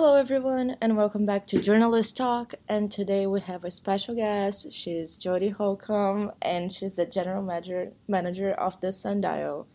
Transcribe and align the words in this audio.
Hello, 0.00 0.14
everyone, 0.14 0.76
and 0.80 0.96
welcome 0.96 1.26
back 1.26 1.44
to 1.48 1.60
Journalist 1.60 2.16
Talk. 2.16 2.54
And 2.68 2.88
today 2.88 3.26
we 3.26 3.40
have 3.40 3.64
a 3.64 3.70
special 3.72 4.14
guest. 4.14 4.72
She's 4.72 5.16
Jody 5.16 5.48
Holcomb, 5.48 6.30
and 6.40 6.72
she's 6.72 6.92
the 6.92 7.04
general 7.04 7.42
manager 7.42 7.90
manager 8.06 8.52
of 8.52 8.80
the 8.80 8.92
Sundial. 8.92 9.66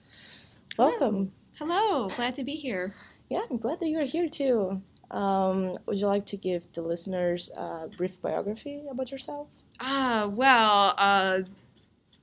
Welcome. 0.77 1.33
Hello, 1.59 2.07
glad 2.07 2.37
to 2.37 2.45
be 2.45 2.53
here. 2.53 2.95
Yeah, 3.29 3.41
I'm 3.51 3.57
glad 3.57 3.81
that 3.81 3.89
you're 3.89 4.05
here 4.05 4.29
too. 4.29 4.81
Um, 5.11 5.75
would 5.87 5.99
you 5.99 6.07
like 6.07 6.25
to 6.27 6.37
give 6.37 6.71
the 6.71 6.83
listeners 6.83 7.51
a 7.57 7.89
brief 7.89 8.21
biography 8.21 8.81
about 8.89 9.11
yourself? 9.11 9.49
Ah, 9.81 10.29
well, 10.31 10.93
uh, 10.97 11.39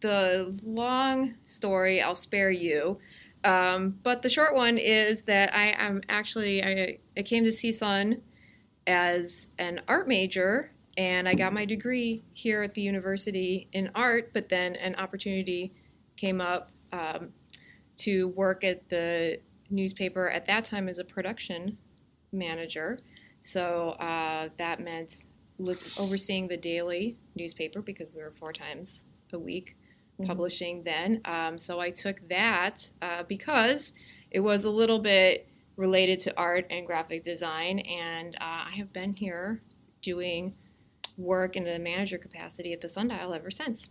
the 0.00 0.58
long 0.64 1.34
story 1.44 2.00
I'll 2.00 2.14
spare 2.14 2.50
you. 2.50 2.98
Um, 3.44 3.98
but 4.02 4.22
the 4.22 4.28
short 4.28 4.54
one 4.54 4.76
is 4.76 5.22
that 5.22 5.54
I 5.54 5.74
am 5.78 6.02
actually 6.08 6.62
I, 6.62 6.98
I 7.16 7.22
came 7.22 7.44
to 7.44 7.50
CSUN 7.50 8.20
as 8.86 9.48
an 9.58 9.80
art 9.88 10.08
major 10.08 10.72
and 10.96 11.28
I 11.28 11.34
got 11.34 11.52
my 11.52 11.64
degree 11.64 12.24
here 12.32 12.62
at 12.62 12.74
the 12.74 12.82
university 12.82 13.68
in 13.72 13.90
art. 13.94 14.32
But 14.34 14.48
then 14.48 14.76
an 14.76 14.94
opportunity 14.96 15.72
came 16.16 16.40
up 16.40 16.70
um, 16.92 17.32
to 17.98 18.28
work 18.28 18.64
at 18.64 18.88
the 18.88 19.38
newspaper 19.70 20.28
at 20.30 20.46
that 20.46 20.64
time 20.64 20.88
as 20.88 20.98
a 20.98 21.04
production 21.04 21.78
manager. 22.32 22.98
So 23.42 23.90
uh, 24.00 24.48
that 24.58 24.80
meant 24.80 25.24
overseeing 25.98 26.48
the 26.48 26.56
daily 26.56 27.16
newspaper 27.34 27.80
because 27.82 28.08
we 28.14 28.22
were 28.22 28.32
four 28.32 28.52
times 28.52 29.04
a 29.32 29.38
week 29.38 29.76
Mhm. 30.20 30.26
publishing 30.26 30.82
then. 30.84 31.20
Um, 31.24 31.58
so 31.58 31.80
I 31.80 31.90
took 31.90 32.26
that 32.28 32.90
uh, 33.02 33.22
because 33.24 33.94
it 34.30 34.40
was 34.40 34.64
a 34.64 34.70
little 34.70 34.98
bit 35.00 35.46
related 35.76 36.18
to 36.20 36.36
art 36.36 36.66
and 36.70 36.86
graphic 36.86 37.24
design, 37.24 37.80
and 37.80 38.34
uh, 38.36 38.64
I 38.68 38.72
have 38.76 38.92
been 38.92 39.14
here 39.14 39.62
doing 40.02 40.54
work 41.16 41.56
in 41.56 41.66
a 41.66 41.78
manager 41.78 42.18
capacity 42.18 42.72
at 42.72 42.80
the 42.80 42.88
Sundial 42.88 43.34
ever 43.34 43.50
since. 43.50 43.90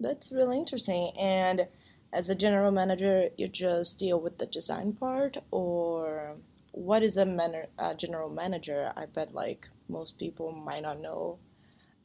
That's 0.00 0.32
really 0.32 0.58
interesting. 0.58 1.12
And 1.18 1.68
as 2.12 2.28
a 2.28 2.34
general 2.34 2.70
manager, 2.72 3.28
you 3.36 3.48
just 3.48 3.98
deal 3.98 4.20
with 4.20 4.38
the 4.38 4.46
design 4.46 4.92
part, 4.92 5.36
or 5.50 6.36
what 6.72 7.02
is 7.02 7.16
a 7.16 7.24
man- 7.24 7.66
uh, 7.78 7.94
general 7.94 8.28
manager? 8.30 8.92
I 8.96 9.06
bet 9.06 9.32
like 9.34 9.68
most 9.88 10.18
people 10.18 10.52
might 10.52 10.82
not 10.82 11.00
know 11.00 11.38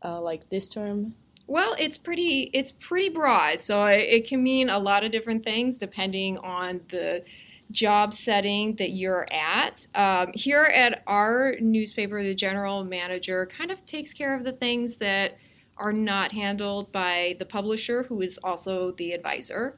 uh, 0.03 0.21
like 0.21 0.49
this 0.49 0.69
term. 0.69 1.15
Well, 1.47 1.77
it's 1.79 1.97
pretty 1.97 2.49
it's 2.53 2.73
pretty 2.73 3.07
broad, 3.09 3.61
so 3.61 3.85
it, 3.85 4.27
can 4.27 4.43
mean 4.43 4.69
a 4.69 4.77
lot 4.77 5.05
of 5.05 5.13
different 5.13 5.45
things 5.45 5.77
depending 5.77 6.37
on 6.39 6.81
the 6.91 7.25
job 7.71 8.13
setting 8.13 8.75
that 8.75 8.91
you're 8.91 9.25
at. 9.31 9.87
Um, 9.95 10.31
here 10.33 10.63
at 10.63 11.03
our 11.07 11.55
newspaper, 11.61 12.21
the 12.21 12.35
general 12.35 12.83
manager 12.83 13.45
kind 13.45 13.71
of 13.71 13.85
takes 13.85 14.13
care 14.13 14.35
of 14.35 14.43
the 14.43 14.51
things 14.51 14.97
that 14.97 15.37
are 15.77 15.93
not 15.93 16.33
handled 16.33 16.91
by 16.91 17.37
the 17.39 17.45
publisher, 17.45 18.03
who 18.03 18.21
is 18.21 18.37
also 18.43 18.91
the 18.97 19.13
advisor 19.13 19.77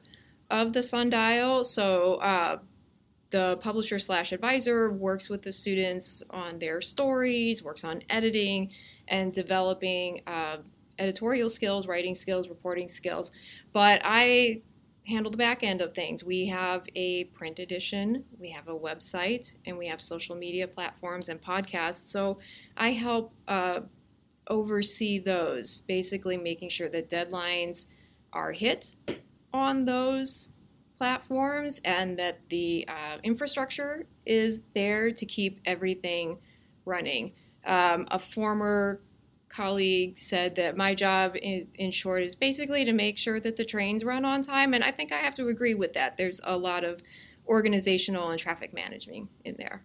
of 0.50 0.72
the 0.72 0.82
Sundial. 0.82 1.64
So. 1.64 2.14
Uh, 2.16 2.58
the 3.30 3.58
publisher 3.60 4.00
slash 4.00 4.32
advisor 4.32 4.90
works 4.90 5.28
with 5.28 5.42
the 5.42 5.52
students 5.52 6.24
on 6.30 6.58
their 6.58 6.80
stories, 6.80 7.62
works 7.62 7.84
on 7.84 8.02
editing 8.10 8.72
and 9.06 9.32
developing 9.32 10.20
uh, 10.26 10.56
editorial 11.00 11.50
skills, 11.50 11.86
writing 11.86 12.14
skills, 12.14 12.48
reporting 12.48 12.86
skills. 12.86 13.32
But 13.72 14.00
I 14.04 14.62
handle 15.06 15.30
the 15.30 15.36
back 15.36 15.62
end 15.62 15.80
of 15.80 15.94
things. 15.94 16.22
We 16.22 16.46
have 16.46 16.84
a 16.94 17.24
print 17.24 17.58
edition, 17.58 18.24
we 18.38 18.50
have 18.50 18.68
a 18.68 18.78
website, 18.78 19.54
and 19.66 19.76
we 19.76 19.86
have 19.88 20.00
social 20.00 20.36
media 20.36 20.68
platforms 20.68 21.28
and 21.28 21.42
podcasts. 21.42 22.10
So 22.10 22.38
I 22.76 22.92
help 22.92 23.32
uh, 23.48 23.80
oversee 24.48 25.18
those, 25.18 25.80
basically 25.82 26.36
making 26.36 26.68
sure 26.68 26.88
that 26.90 27.10
deadlines 27.10 27.86
are 28.32 28.52
hit 28.52 28.94
on 29.52 29.84
those 29.84 30.50
platforms 30.96 31.80
and 31.84 32.18
that 32.18 32.40
the 32.50 32.86
uh, 32.86 33.16
infrastructure 33.24 34.06
is 34.26 34.64
there 34.74 35.10
to 35.10 35.26
keep 35.26 35.60
everything 35.64 36.38
running. 36.84 37.32
Um, 37.64 38.06
a 38.10 38.18
former 38.18 39.00
colleague 39.50 40.16
said 40.16 40.56
that 40.56 40.76
my 40.76 40.94
job, 40.94 41.36
in, 41.36 41.66
in 41.74 41.90
short, 41.90 42.22
is 42.22 42.34
basically 42.34 42.84
to 42.84 42.92
make 42.92 43.18
sure 43.18 43.40
that 43.40 43.56
the 43.56 43.64
trains 43.64 44.04
run 44.04 44.24
on 44.24 44.42
time, 44.42 44.72
and 44.72 44.82
I 44.82 44.90
think 44.90 45.12
I 45.12 45.18
have 45.18 45.34
to 45.34 45.48
agree 45.48 45.74
with 45.74 45.92
that. 45.94 46.16
There's 46.16 46.40
a 46.44 46.56
lot 46.56 46.84
of 46.84 47.02
organizational 47.46 48.30
and 48.30 48.38
traffic 48.38 48.72
management 48.72 49.28
in 49.44 49.56
there. 49.58 49.82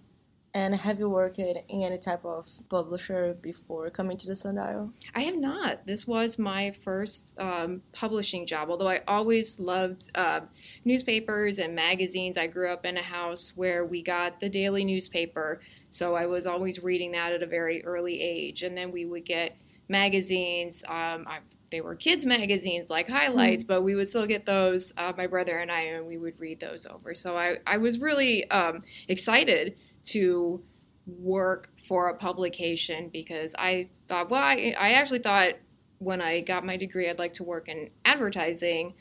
And 0.56 0.74
have 0.74 1.00
you 1.00 1.10
worked 1.10 1.38
in 1.38 1.58
any 1.70 1.98
type 1.98 2.24
of 2.24 2.48
publisher 2.70 3.36
before 3.42 3.90
coming 3.90 4.16
to 4.16 4.26
the 4.26 4.38
Sundial? 4.38 4.90
I 5.14 5.20
have 5.24 5.36
not. 5.36 5.86
This 5.86 6.08
was 6.08 6.40
my 6.40 6.74
first 6.82 7.34
um, 7.38 7.82
publishing 7.92 8.48
job, 8.48 8.70
although 8.70 8.88
I 8.88 9.02
always 9.06 9.60
loved 9.60 10.12
uh, 10.16 10.42
newspapers 10.86 11.60
and 11.60 11.76
magazines. 11.76 12.38
I 12.38 12.48
grew 12.48 12.70
up 12.70 12.86
in 12.86 12.96
a 12.96 13.02
house 13.02 13.52
where 13.58 13.86
we 13.86 14.02
got 14.02 14.40
the 14.40 14.48
daily 14.48 14.86
newspaper, 14.86 15.60
so 15.96 16.14
I 16.14 16.26
was 16.26 16.46
always 16.46 16.84
reading 16.84 17.14
that 17.14 17.32
at 17.32 17.42
a 17.42 17.46
very 17.46 17.82
early 17.86 18.20
age. 18.20 18.64
And 18.64 18.76
then 18.76 18.92
we 18.92 19.06
would 19.06 19.24
get 19.24 19.56
magazines. 19.88 20.84
Um, 20.90 21.26
I, 21.26 21.40
they 21.72 21.80
were 21.80 21.96
kids' 21.96 22.26
magazines 22.26 22.90
like 22.90 23.08
highlights, 23.08 23.64
but 23.64 23.82
we 23.82 23.96
would 23.96 24.08
still 24.08 24.28
get 24.28 24.46
those, 24.46 24.92
uh, 24.98 25.14
my 25.16 25.26
brother 25.26 25.60
and 25.60 25.72
I, 25.72 25.84
and 25.84 26.06
we 26.06 26.18
would 26.18 26.38
read 26.38 26.60
those 26.60 26.86
over. 26.86 27.16
So 27.16 27.38
I, 27.38 27.60
I 27.66 27.78
was 27.78 27.98
really 27.98 28.50
um, 28.52 28.84
excited 29.08 29.78
to 30.08 30.62
work 31.08 31.70
for 31.88 32.10
a 32.10 32.18
publication 32.18 33.08
because 33.08 33.56
I 33.58 33.88
thought, 34.10 34.30
well, 34.30 34.44
I, 34.44 34.76
I 34.78 34.90
actually 34.96 35.20
thought 35.20 35.54
when 36.00 36.20
I 36.20 36.42
got 36.42 36.66
my 36.66 36.76
degree, 36.76 37.10
I'd 37.10 37.20
like 37.20 37.36
to 37.36 37.44
work 37.44 37.70
in 37.70 37.90
advertising 38.04 38.96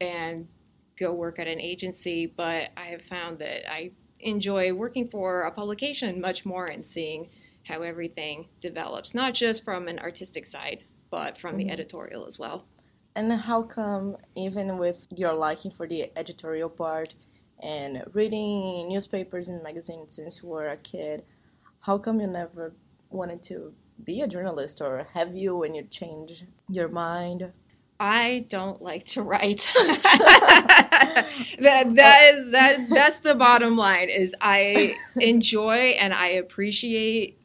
and 0.00 0.46
go 0.96 1.12
work 1.12 1.40
at 1.40 1.48
an 1.48 1.60
agency, 1.60 2.26
but 2.26 2.70
I 2.76 2.86
have 2.86 3.02
found 3.02 3.40
that 3.40 3.68
I 3.68 3.90
enjoy 4.26 4.72
working 4.74 5.08
for 5.08 5.42
a 5.42 5.52
publication 5.52 6.20
much 6.20 6.44
more 6.44 6.66
and 6.66 6.84
seeing 6.84 7.30
how 7.64 7.82
everything 7.82 8.48
develops, 8.60 9.14
not 9.14 9.34
just 9.34 9.64
from 9.64 9.88
an 9.88 9.98
artistic 9.98 10.46
side, 10.46 10.84
but 11.10 11.38
from 11.38 11.56
the 11.56 11.64
Mhm. 11.64 11.70
editorial 11.70 12.26
as 12.26 12.38
well. 12.38 12.66
And 13.16 13.32
how 13.32 13.62
come, 13.62 14.16
even 14.36 14.78
with 14.78 15.08
your 15.10 15.32
liking 15.34 15.70
for 15.70 15.86
the 15.88 16.12
editorial 16.18 16.68
part 16.70 17.14
and 17.60 18.04
reading 18.12 18.88
newspapers 18.88 19.48
and 19.48 19.62
magazines 19.62 20.16
since 20.16 20.42
you 20.42 20.48
were 20.50 20.68
a 20.68 20.76
kid, 20.76 21.24
how 21.80 21.98
come 21.98 22.20
you 22.20 22.26
never 22.26 22.74
wanted 23.10 23.42
to 23.44 23.74
be 24.04 24.20
a 24.22 24.28
journalist, 24.28 24.80
or 24.82 25.04
have 25.14 25.34
you 25.34 25.56
when 25.56 25.74
you 25.74 25.84
change 25.84 26.44
your 26.68 26.88
mind? 26.88 27.52
I 27.98 28.46
don't 28.48 28.82
like 28.82 29.04
to 29.08 29.22
write. 29.22 29.70
that 29.74 31.26
that 31.94 32.20
oh. 32.22 32.36
is 32.36 32.50
that 32.52 32.86
that's 32.90 33.20
the 33.20 33.34
bottom 33.34 33.76
line 33.76 34.08
is 34.08 34.34
I 34.40 34.94
enjoy 35.16 35.94
and 35.98 36.12
I 36.12 36.28
appreciate 36.28 37.40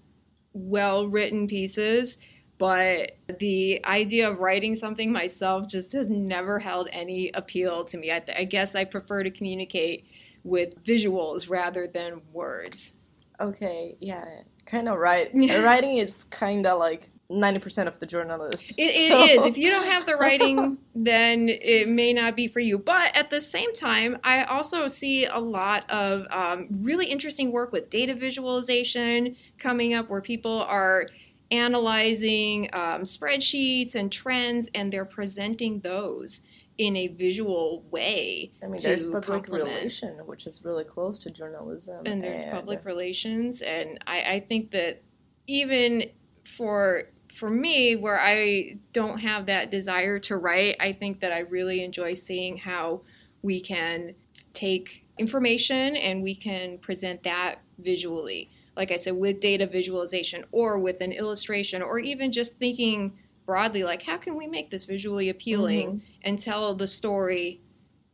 well 0.53 1.07
written 1.07 1.47
pieces, 1.47 2.17
but 2.57 3.17
the 3.39 3.83
idea 3.85 4.29
of 4.29 4.39
writing 4.39 4.75
something 4.75 5.11
myself 5.11 5.69
just 5.69 5.93
has 5.93 6.09
never 6.09 6.59
held 6.59 6.89
any 6.91 7.31
appeal 7.33 7.85
to 7.85 7.97
me. 7.97 8.11
I, 8.11 8.21
I 8.35 8.43
guess 8.43 8.75
I 8.75 8.83
prefer 8.83 9.23
to 9.23 9.31
communicate 9.31 10.05
with 10.43 10.83
visuals 10.83 11.49
rather 11.49 11.87
than 11.87 12.21
words. 12.33 12.93
Okay, 13.39 13.95
yeah, 13.99 14.25
kind 14.65 14.87
of 14.87 14.99
right. 14.99 15.31
Writing 15.33 15.97
is 15.97 16.25
kind 16.25 16.67
of 16.67 16.77
like 16.77 17.09
90% 17.31 17.87
of 17.87 17.99
the 17.99 18.05
journalist. 18.05 18.71
It, 18.77 18.83
it 18.83 19.11
So- 19.11 19.23
is. 19.23 19.45
If 19.47 19.57
you 19.57 19.69
don't 19.71 19.85
have 19.87 20.05
the 20.05 20.15
writing, 20.19 20.77
then 20.93 21.47
it 21.49 21.87
may 21.87 22.13
not 22.13 22.35
be 22.35 22.47
for 22.47 22.59
you. 22.59 22.77
But 22.77 23.15
at 23.15 23.29
the 23.29 23.41
same 23.41 23.73
time, 23.73 24.17
I 24.23 24.43
also 24.43 24.87
see 24.87 25.25
a 25.25 25.39
lot 25.39 25.89
of 25.89 26.27
um, 26.29 26.67
really 26.79 27.07
interesting 27.07 27.51
work 27.51 27.71
with 27.71 27.89
data 27.89 28.13
visualization 28.13 29.35
coming 29.57 29.93
up 29.93 30.09
where 30.09 30.21
people 30.21 30.61
are 30.63 31.05
analyzing 31.51 32.69
um, 32.73 33.03
spreadsheets 33.03 33.95
and 33.95 34.11
trends 34.11 34.69
and 34.73 34.91
they're 34.91 35.05
presenting 35.05 35.79
those 35.81 36.41
in 36.77 36.95
a 36.95 37.07
visual 37.07 37.83
way. 37.91 38.51
I 38.63 38.67
mean, 38.67 38.81
there's 38.81 39.05
public 39.05 39.47
relations, 39.49 40.19
which 40.25 40.47
is 40.47 40.63
really 40.63 40.85
close 40.85 41.19
to 41.19 41.29
journalism. 41.29 42.03
and 42.05 42.23
there's 42.23 42.45
public 42.45 42.83
relations 42.85 43.61
and 43.61 43.99
I, 44.07 44.21
I 44.35 44.39
think 44.39 44.71
that 44.71 45.03
even 45.47 46.09
for 46.57 47.03
for 47.41 47.49
me 47.49 47.95
where 47.95 48.19
i 48.19 48.77
don't 48.93 49.17
have 49.17 49.47
that 49.47 49.71
desire 49.71 50.19
to 50.19 50.37
write 50.37 50.75
i 50.79 50.93
think 50.93 51.19
that 51.19 51.33
i 51.33 51.39
really 51.39 51.83
enjoy 51.83 52.13
seeing 52.13 52.55
how 52.55 53.01
we 53.41 53.59
can 53.59 54.13
take 54.53 55.03
information 55.17 55.95
and 55.95 56.21
we 56.21 56.35
can 56.35 56.77
present 56.77 57.23
that 57.23 57.55
visually. 57.79 58.51
Like 58.77 58.91
i 58.91 58.95
said 58.95 59.15
with 59.15 59.39
data 59.39 59.65
visualization 59.65 60.45
or 60.51 60.77
with 60.77 61.01
an 61.01 61.11
illustration 61.11 61.81
or 61.81 61.97
even 61.97 62.31
just 62.31 62.59
thinking 62.59 63.11
broadly 63.47 63.83
like 63.83 64.03
how 64.03 64.17
can 64.17 64.37
we 64.37 64.45
make 64.45 64.69
this 64.69 64.85
visually 64.85 65.29
appealing 65.29 65.87
mm-hmm. 65.87 66.05
and 66.21 66.37
tell 66.37 66.75
the 66.75 66.87
story 66.87 67.59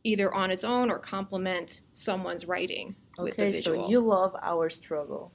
either 0.04 0.32
on 0.32 0.50
its 0.50 0.64
own 0.64 0.90
or 0.90 0.98
complement 0.98 1.82
someone's 1.92 2.46
writing 2.46 2.96
Okay, 3.18 3.52
so 3.52 3.88
you 3.88 4.00
love 4.00 4.36
our 4.40 4.70
struggle. 4.70 5.32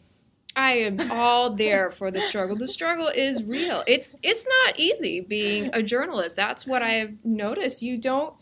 I 0.56 0.74
am 0.74 1.12
all 1.12 1.56
there 1.56 1.92
for 1.92 2.12
the 2.12 2.22
struggle. 2.22 2.56
The 2.56 2.68
struggle 2.68 3.08
is 3.08 3.44
real. 3.44 3.84
It's 3.88 4.16
it's 4.22 4.46
not 4.46 4.80
easy 4.80 5.20
being 5.20 5.70
a 5.74 5.82
journalist. 5.82 6.36
That's 6.36 6.68
what 6.68 6.82
I've 6.82 7.24
noticed. 7.26 7.82
You 7.82 7.98
don't 7.98 8.36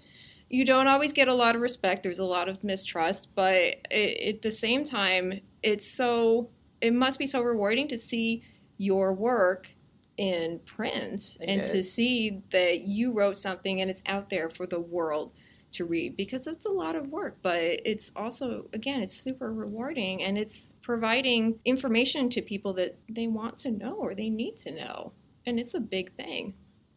you 0.49 0.65
don't 0.65 0.87
always 0.87 1.13
get 1.13 1.29
a 1.29 1.33
lot 1.33 1.55
of 1.55 1.61
respect. 1.61 2.03
There's 2.03 2.19
a 2.19 2.25
lot 2.25 2.49
of 2.49 2.63
mistrust, 2.63 3.33
but 3.35 3.55
it, 3.89 4.35
at 4.35 4.41
the 4.41 4.51
same 4.51 4.83
time, 4.83 5.39
it's 5.63 5.87
so 5.87 6.49
it 6.81 6.93
must 6.93 7.17
be 7.19 7.27
so 7.27 7.41
rewarding 7.41 7.87
to 7.89 7.97
see 7.97 8.43
your 8.77 9.13
work 9.13 9.69
in 10.17 10.59
print 10.65 11.37
It 11.39 11.49
and 11.49 11.65
to 11.65 11.83
see 11.83 12.41
that 12.51 12.81
you 12.81 13.13
wrote 13.13 13.37
something 13.37 13.79
and 13.81 13.89
it's 13.89 14.03
out 14.05 14.29
there 14.29 14.49
for 14.49 14.65
the 14.65 14.79
world 14.79 15.31
to 15.71 15.85
read 15.85 16.15
because 16.17 16.47
it's 16.47 16.65
a 16.65 16.69
lot 16.71 16.95
of 16.95 17.07
work 17.09 17.37
but 17.41 17.61
it's 17.61 18.11
also 18.15 18.67
again 18.73 19.01
it's 19.01 19.13
super 19.13 19.53
rewarding 19.53 20.23
and 20.23 20.37
it's 20.37 20.73
providing 20.81 21.59
information 21.65 22.29
to 22.29 22.41
people 22.41 22.73
that 22.73 22.97
they 23.09 23.27
want 23.27 23.57
to 23.57 23.71
know 23.71 23.93
or 23.93 24.13
they 24.15 24.29
need 24.29 24.57
to 24.57 24.71
know 24.71 25.13
and 25.45 25.59
it's 25.59 25.73
a 25.73 25.79
big 25.79 26.13
thing 26.15 26.53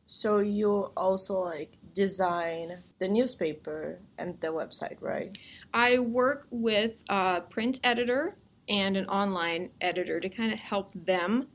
So 0.07 0.39
you 0.39 0.93
also 0.97 1.41
like 1.41 1.79
design 1.95 2.83
the 2.99 3.09
newspaper 3.09 4.01
and 4.19 4.39
the 4.41 4.49
website, 4.49 4.97
right? 5.01 5.37
I 5.73 5.99
work 5.99 6.47
with 6.51 6.95
a 7.09 7.41
print 7.43 7.81
editor 7.85 8.37
and 8.69 8.97
an 8.97 9.07
online 9.07 9.71
editor 9.81 10.21
to 10.21 10.29
kind 10.29 10.53
of 10.53 10.59
help 10.59 10.93
them 10.95 11.49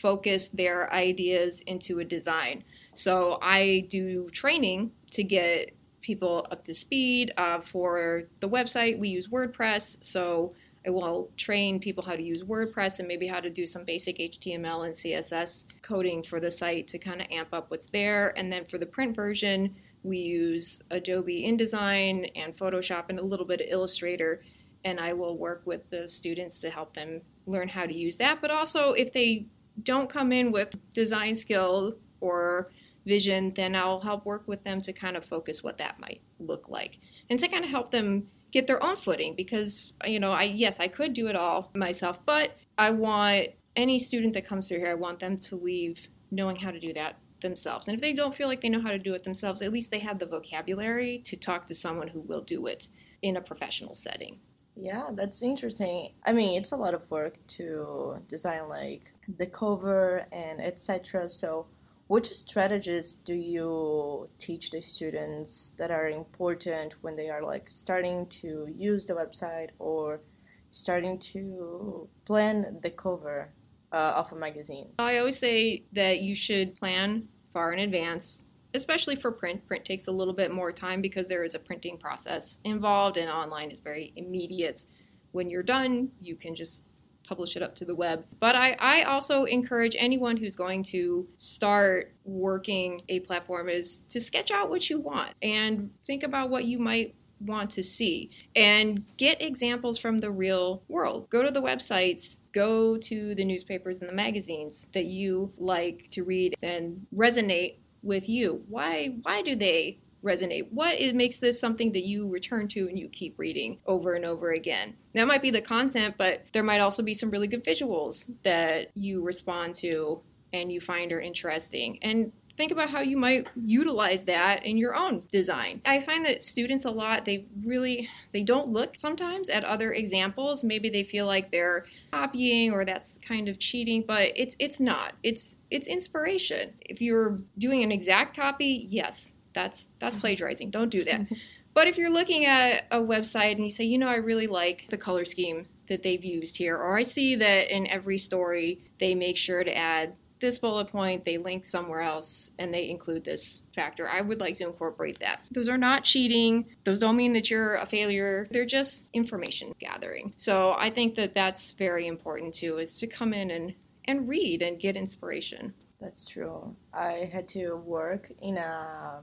focus 0.00 0.48
their 0.48 0.92
ideas 0.92 1.60
into 1.62 2.00
a 2.00 2.04
design. 2.04 2.64
So 2.94 3.38
I 3.40 3.86
do 3.88 4.28
training 4.30 4.92
to 5.12 5.22
get 5.24 5.76
people 6.02 6.46
up 6.50 6.64
to 6.64 6.74
speed. 6.74 7.32
Uh, 7.36 7.60
for 7.60 8.24
the 8.40 8.48
website, 8.48 8.98
we 8.98 9.08
use 9.08 9.28
WordPress. 9.28 10.04
So 10.04 10.52
I 10.86 10.90
will 10.90 11.30
train 11.36 11.78
people 11.78 12.02
how 12.04 12.16
to 12.16 12.22
use 12.22 12.42
WordPress 12.42 12.98
and 12.98 13.08
maybe 13.08 13.26
how 13.26 13.40
to 13.40 13.48
do 13.48 13.66
some 13.66 13.84
basic 13.84 14.18
HTML 14.18 14.86
and 14.86 14.94
CSS 14.94 15.66
coding 15.82 16.22
for 16.22 16.40
the 16.40 16.50
site 16.50 16.88
to 16.88 16.98
kind 16.98 17.20
of 17.20 17.28
amp 17.30 17.48
up 17.52 17.70
what's 17.70 17.86
there. 17.86 18.36
And 18.36 18.52
then 18.52 18.64
for 18.64 18.78
the 18.78 18.86
print 18.86 19.14
version, 19.14 19.74
we 20.02 20.18
use 20.18 20.82
Adobe 20.90 21.44
InDesign 21.44 22.32
and 22.34 22.56
Photoshop 22.56 23.04
and 23.08 23.20
a 23.20 23.22
little 23.22 23.46
bit 23.46 23.60
of 23.60 23.68
Illustrator. 23.70 24.40
And 24.84 24.98
I 24.98 25.12
will 25.12 25.38
work 25.38 25.62
with 25.64 25.88
the 25.90 26.08
students 26.08 26.60
to 26.60 26.70
help 26.70 26.94
them 26.94 27.20
learn 27.46 27.68
how 27.68 27.86
to 27.86 27.94
use 27.94 28.16
that. 28.16 28.40
But 28.40 28.50
also, 28.50 28.92
if 28.92 29.12
they 29.12 29.46
don't 29.84 30.10
come 30.10 30.32
in 30.32 30.50
with 30.50 30.74
design 30.92 31.36
skill 31.36 31.96
or 32.20 32.72
vision, 33.04 33.52
then 33.54 33.74
I'll 33.74 34.00
help 34.00 34.24
work 34.24 34.46
with 34.46 34.62
them 34.64 34.80
to 34.82 34.92
kind 34.92 35.16
of 35.16 35.24
focus 35.24 35.62
what 35.62 35.78
that 35.78 35.98
might 35.98 36.20
look 36.38 36.68
like 36.68 36.98
and 37.30 37.38
to 37.40 37.48
kind 37.48 37.64
of 37.64 37.70
help 37.70 37.90
them 37.90 38.28
get 38.50 38.66
their 38.66 38.82
own 38.82 38.96
footing 38.96 39.34
because 39.34 39.94
you 40.04 40.20
know 40.20 40.30
I 40.30 40.44
yes 40.44 40.78
I 40.78 40.88
could 40.88 41.14
do 41.14 41.26
it 41.28 41.36
all 41.36 41.70
myself 41.74 42.18
but 42.26 42.56
I 42.78 42.90
want 42.90 43.48
any 43.76 43.98
student 43.98 44.34
that 44.34 44.46
comes 44.46 44.68
through 44.68 44.78
here 44.78 44.90
I 44.90 44.94
want 44.94 45.18
them 45.18 45.38
to 45.38 45.56
leave 45.56 46.08
knowing 46.30 46.56
how 46.56 46.70
to 46.70 46.78
do 46.78 46.92
that 46.92 47.16
themselves 47.40 47.88
and 47.88 47.94
if 47.94 48.00
they 48.00 48.12
don't 48.12 48.36
feel 48.36 48.48
like 48.48 48.60
they 48.60 48.68
know 48.68 48.80
how 48.80 48.90
to 48.90 48.98
do 48.98 49.14
it 49.14 49.24
themselves 49.24 49.62
at 49.62 49.72
least 49.72 49.90
they 49.90 49.98
have 49.98 50.18
the 50.18 50.26
vocabulary 50.26 51.22
to 51.24 51.36
talk 51.36 51.66
to 51.66 51.74
someone 51.74 52.08
who 52.08 52.20
will 52.20 52.42
do 52.42 52.66
it 52.66 52.88
in 53.22 53.36
a 53.36 53.40
professional 53.40 53.94
setting 53.94 54.38
Yeah, 54.74 55.10
that's 55.12 55.42
interesting. 55.42 56.12
I 56.24 56.32
mean, 56.32 56.58
it's 56.58 56.72
a 56.72 56.76
lot 56.76 56.94
of 56.94 57.10
work 57.10 57.34
to 57.58 58.16
design 58.26 58.68
like 58.68 59.12
the 59.36 59.46
cover 59.46 60.24
and 60.32 60.60
etc. 60.60 61.28
So, 61.28 61.66
which 62.12 62.30
strategies 62.30 63.14
do 63.14 63.32
you 63.32 64.26
teach 64.36 64.68
the 64.68 64.82
students 64.82 65.72
that 65.78 65.90
are 65.90 66.10
important 66.10 66.92
when 67.00 67.16
they 67.16 67.30
are 67.30 67.42
like 67.42 67.66
starting 67.70 68.26
to 68.26 68.68
use 68.76 69.06
the 69.06 69.14
website 69.14 69.70
or 69.78 70.20
starting 70.68 71.18
to 71.18 72.06
plan 72.26 72.78
the 72.82 72.90
cover 72.90 73.50
uh, 73.92 74.12
of 74.16 74.30
a 74.30 74.36
magazine? 74.36 74.88
I 74.98 75.16
always 75.16 75.38
say 75.38 75.84
that 75.94 76.20
you 76.20 76.34
should 76.34 76.76
plan 76.76 77.28
far 77.50 77.72
in 77.72 77.78
advance, 77.78 78.44
especially 78.74 79.16
for 79.16 79.32
print. 79.32 79.66
Print 79.66 79.86
takes 79.86 80.06
a 80.06 80.12
little 80.12 80.34
bit 80.34 80.52
more 80.52 80.70
time 80.70 81.00
because 81.00 81.30
there 81.30 81.44
is 81.44 81.54
a 81.54 81.58
printing 81.58 81.96
process 81.96 82.60
involved, 82.64 83.16
and 83.16 83.30
online 83.30 83.70
is 83.70 83.80
very 83.80 84.12
immediate. 84.16 84.84
When 85.30 85.48
you're 85.48 85.62
done, 85.62 86.10
you 86.20 86.36
can 86.36 86.54
just 86.54 86.84
publish 87.24 87.56
it 87.56 87.62
up 87.62 87.74
to 87.76 87.84
the 87.84 87.94
web. 87.94 88.26
But 88.40 88.56
I, 88.56 88.76
I 88.78 89.02
also 89.02 89.44
encourage 89.44 89.96
anyone 89.98 90.36
who's 90.36 90.56
going 90.56 90.82
to 90.84 91.26
start 91.36 92.14
working 92.24 93.00
a 93.08 93.20
platform 93.20 93.68
is 93.68 94.00
to 94.10 94.20
sketch 94.20 94.50
out 94.50 94.70
what 94.70 94.88
you 94.90 95.00
want 95.00 95.34
and 95.42 95.90
think 96.04 96.22
about 96.22 96.50
what 96.50 96.64
you 96.64 96.78
might 96.78 97.14
want 97.46 97.70
to 97.70 97.82
see 97.82 98.30
and 98.54 99.04
get 99.16 99.42
examples 99.42 99.98
from 99.98 100.20
the 100.20 100.30
real 100.30 100.82
world. 100.88 101.28
Go 101.30 101.42
to 101.42 101.50
the 101.50 101.62
websites, 101.62 102.38
go 102.52 102.96
to 102.98 103.34
the 103.34 103.44
newspapers 103.44 104.00
and 104.00 104.08
the 104.08 104.14
magazines 104.14 104.86
that 104.94 105.06
you 105.06 105.52
like 105.58 106.08
to 106.10 106.22
read 106.22 106.54
and 106.62 107.06
resonate 107.14 107.76
with 108.02 108.28
you. 108.28 108.62
Why 108.68 109.16
why 109.22 109.42
do 109.42 109.54
they 109.54 109.98
resonate? 110.22 110.70
What 110.70 110.98
is, 110.98 111.12
makes 111.12 111.38
this 111.38 111.58
something 111.60 111.92
that 111.92 112.04
you 112.04 112.28
return 112.28 112.68
to 112.68 112.88
and 112.88 112.98
you 112.98 113.08
keep 113.08 113.38
reading 113.38 113.78
over 113.86 114.14
and 114.14 114.24
over 114.24 114.52
again? 114.52 114.94
That 115.14 115.26
might 115.26 115.42
be 115.42 115.50
the 115.50 115.62
content, 115.62 116.14
but 116.18 116.44
there 116.52 116.62
might 116.62 116.80
also 116.80 117.02
be 117.02 117.14
some 117.14 117.30
really 117.30 117.48
good 117.48 117.64
visuals 117.64 118.30
that 118.42 118.90
you 118.94 119.22
respond 119.22 119.74
to 119.76 120.22
and 120.52 120.70
you 120.70 120.80
find 120.80 121.12
are 121.12 121.20
interesting. 121.20 121.98
And 122.02 122.32
think 122.56 122.72
about 122.72 122.90
how 122.90 123.00
you 123.00 123.16
might 123.16 123.48
utilize 123.56 124.24
that 124.24 124.64
in 124.64 124.76
your 124.76 124.94
own 124.94 125.22
design. 125.30 125.80
I 125.84 126.00
find 126.00 126.24
that 126.26 126.42
students 126.42 126.84
a 126.84 126.90
lot 126.90 127.24
they 127.24 127.46
really 127.64 128.08
they 128.32 128.42
don't 128.42 128.68
look 128.68 128.96
sometimes 128.96 129.48
at 129.48 129.64
other 129.64 129.92
examples. 129.92 130.62
Maybe 130.62 130.90
they 130.90 131.04
feel 131.04 131.26
like 131.26 131.50
they're 131.50 131.86
copying 132.12 132.72
or 132.72 132.84
that's 132.84 133.18
kind 133.26 133.48
of 133.48 133.58
cheating, 133.58 134.04
but 134.06 134.32
it's 134.36 134.56
it's 134.58 134.80
not. 134.80 135.14
It's 135.22 135.58
it's 135.70 135.86
inspiration. 135.86 136.74
If 136.80 137.00
you're 137.00 137.40
doing 137.58 137.82
an 137.82 137.92
exact 137.92 138.36
copy, 138.36 138.86
yes, 138.90 139.34
that's 139.54 139.90
that's 139.98 140.18
plagiarizing. 140.18 140.70
Don't 140.70 140.90
do 140.90 141.04
that. 141.04 141.26
But 141.74 141.88
if 141.88 141.96
you're 141.96 142.10
looking 142.10 142.44
at 142.44 142.84
a 142.90 142.98
website 142.98 143.52
and 143.52 143.64
you 143.64 143.70
say, 143.70 143.84
you 143.84 143.98
know, 143.98 144.08
I 144.08 144.16
really 144.16 144.46
like 144.46 144.88
the 144.90 144.98
color 144.98 145.24
scheme 145.24 145.66
that 145.88 146.02
they've 146.02 146.24
used 146.24 146.56
here, 146.56 146.76
or 146.76 146.98
I 146.98 147.02
see 147.02 147.34
that 147.36 147.74
in 147.74 147.86
every 147.86 148.18
story 148.18 148.84
they 149.00 149.14
make 149.14 149.38
sure 149.38 149.64
to 149.64 149.76
add 149.76 150.14
this 150.42 150.58
bullet 150.58 150.88
point, 150.88 151.24
they 151.24 151.38
link 151.38 151.64
somewhere 151.64 152.00
else, 152.00 152.50
and 152.58 152.74
they 152.74 152.90
include 152.90 153.24
this 153.24 153.62
factor. 153.72 154.08
I 154.08 154.20
would 154.20 154.40
like 154.40 154.56
to 154.56 154.66
incorporate 154.66 155.20
that. 155.20 155.44
Those 155.52 155.68
are 155.68 155.78
not 155.78 156.04
cheating. 156.04 156.66
Those 156.84 156.98
don't 156.98 157.16
mean 157.16 157.32
that 157.34 157.48
you're 157.48 157.76
a 157.76 157.86
failure. 157.86 158.46
They're 158.50 158.66
just 158.66 159.06
information 159.12 159.72
gathering. 159.78 160.34
So 160.36 160.72
I 160.72 160.90
think 160.90 161.14
that 161.14 161.32
that's 161.32 161.72
very 161.72 162.08
important 162.08 162.54
too, 162.54 162.78
is 162.78 162.98
to 162.98 163.06
come 163.06 163.32
in 163.32 163.52
and, 163.52 163.74
and 164.06 164.28
read 164.28 164.62
and 164.62 164.80
get 164.80 164.96
inspiration. 164.96 165.72
That's 166.00 166.28
true. 166.28 166.74
I 166.92 167.30
had 167.32 167.46
to 167.48 167.76
work 167.76 168.32
in 168.40 168.58
a 168.58 169.20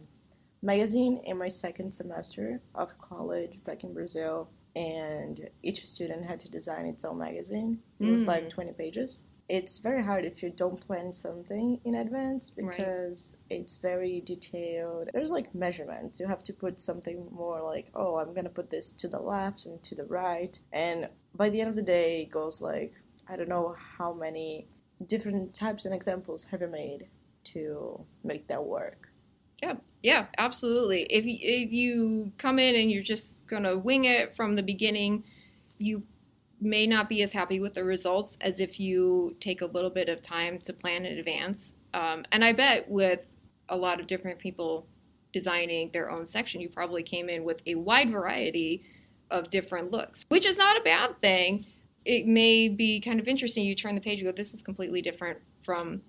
magazine 0.62 1.22
in 1.24 1.38
my 1.38 1.48
second 1.48 1.92
semester 1.92 2.62
of 2.76 2.98
college 3.00 3.64
back 3.64 3.84
in 3.84 3.94
Brazil, 3.94 4.50
and 4.76 5.50
each 5.64 5.86
student 5.86 6.26
had 6.26 6.40
to 6.42 6.52
design 6.52 6.86
its 6.86 7.04
own 7.06 7.18
magazine. 7.18 7.80
It 8.00 8.06
was 8.12 8.24
Mm. 8.26 8.28
like 8.28 8.50
20 8.50 8.74
pages. 8.74 9.26
It's 9.48 9.80
very 9.80 10.04
hard 10.04 10.26
if 10.26 10.44
you 10.44 10.52
don't 10.52 10.80
plan 10.80 11.12
something 11.12 11.82
in 11.84 11.96
advance 11.96 12.52
Right. 12.56 12.70
because 12.78 13.38
it's 13.50 13.78
very 13.78 14.22
detailed. 14.22 15.10
There's 15.12 15.32
like 15.32 15.56
measurements. 15.56 16.20
You 16.20 16.28
have 16.28 16.44
to 16.44 16.54
put 16.54 16.80
something 16.80 17.28
more 17.32 17.64
like, 17.64 17.90
oh, 17.96 18.18
I'm 18.18 18.34
gonna 18.36 18.50
put 18.52 18.70
this 18.70 18.92
to 18.92 19.08
the 19.08 19.20
left 19.20 19.66
and 19.66 19.82
to 19.82 19.96
the 19.96 20.06
right. 20.06 20.60
And 20.72 21.10
by 21.34 21.50
the 21.50 21.62
end 21.62 21.70
of 21.70 21.76
the 21.76 21.82
day, 21.82 22.22
it 22.22 22.30
goes 22.30 22.62
like, 22.62 22.94
I 23.28 23.36
don't 23.38 23.50
know 23.50 23.74
how 23.98 24.14
many 24.14 24.68
different 25.08 25.56
types 25.56 25.86
and 25.86 25.96
examples 25.96 26.44
have 26.46 26.62
you 26.62 26.68
made 26.68 27.08
to 27.46 28.06
make 28.24 28.48
that 28.50 28.64
work? 28.66 29.09
Yeah, 29.62 29.76
yeah, 30.04 30.28
absolutely. 30.38 31.04
If 31.04 31.26
you, 31.26 31.38
if 31.42 31.72
you 31.72 32.32
come 32.38 32.60
in 32.60 32.76
and 32.76 32.90
you're 32.90 33.04
just 33.04 33.46
gonna 33.48 33.78
wing 33.78 34.06
it 34.06 34.36
from 34.36 34.56
the 34.56 34.64
beginning, 34.64 35.24
you 35.78 36.04
may 36.62 36.88
not 36.88 37.10
be 37.10 37.24
as 37.24 37.32
happy 37.32 37.60
with 37.60 37.74
the 37.74 37.84
results 37.84 38.38
as 38.42 38.60
if 38.60 38.80
you 38.80 39.36
take 39.40 39.62
a 39.62 39.66
little 39.66 39.90
bit 39.90 40.10
of 40.10 40.22
time 40.22 40.60
to 40.60 40.74
plan 40.74 41.06
in 41.06 41.18
advance. 41.18 41.76
Um, 41.94 42.26
and 42.32 42.44
I 42.44 42.54
bet 42.54 42.90
with 42.90 43.22
a 43.70 43.76
lot 43.78 44.00
of 44.00 44.08
different 44.08 44.40
people 44.40 44.88
designing 45.32 45.90
their 45.92 46.10
own 46.10 46.26
section, 46.26 46.60
you 46.62 46.70
probably 46.70 47.04
came 47.04 47.30
in 47.30 47.44
with 47.44 47.62
a 47.66 47.76
wide 47.76 48.10
variety 48.10 48.84
of 49.32 49.50
different 49.50 49.92
looks, 49.92 50.26
which 50.30 50.46
is 50.46 50.58
not 50.58 50.78
a 50.78 50.82
bad 50.82 51.20
thing. 51.22 51.66
It 52.06 52.26
may 52.26 52.68
be 52.70 53.00
kind 53.00 53.20
of 53.20 53.28
interesting. 53.28 53.66
You 53.66 53.76
turn 53.76 53.96
the 53.96 54.02
page, 54.02 54.20
you 54.20 54.26
go, 54.26 54.32
"This 54.32 54.54
is 54.54 54.62
completely 54.62 55.02
different 55.02 55.40
from 55.64 56.02